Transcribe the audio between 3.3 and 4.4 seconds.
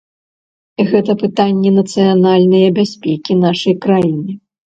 нашай краіны.